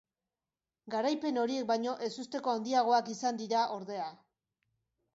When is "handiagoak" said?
2.57-3.15